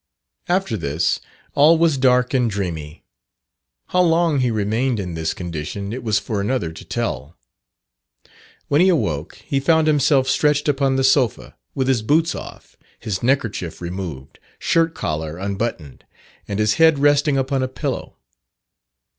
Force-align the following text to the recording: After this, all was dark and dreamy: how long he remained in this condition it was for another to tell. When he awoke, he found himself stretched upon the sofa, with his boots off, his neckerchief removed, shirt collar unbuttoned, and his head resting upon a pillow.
After 0.49 0.77
this, 0.77 1.19
all 1.53 1.77
was 1.77 1.95
dark 1.99 2.33
and 2.33 2.49
dreamy: 2.49 3.03
how 3.89 4.01
long 4.01 4.39
he 4.39 4.49
remained 4.49 4.99
in 4.99 5.13
this 5.13 5.31
condition 5.35 5.93
it 5.93 6.03
was 6.03 6.17
for 6.17 6.41
another 6.41 6.71
to 6.71 6.83
tell. 6.83 7.37
When 8.67 8.81
he 8.81 8.89
awoke, 8.89 9.35
he 9.45 9.59
found 9.59 9.85
himself 9.85 10.27
stretched 10.27 10.67
upon 10.67 10.95
the 10.95 11.03
sofa, 11.03 11.55
with 11.75 11.87
his 11.87 12.01
boots 12.01 12.33
off, 12.33 12.75
his 12.99 13.21
neckerchief 13.21 13.79
removed, 13.79 14.39
shirt 14.57 14.95
collar 14.95 15.37
unbuttoned, 15.37 16.03
and 16.47 16.57
his 16.57 16.73
head 16.81 16.97
resting 16.97 17.37
upon 17.37 17.61
a 17.61 17.67
pillow. 17.67 18.15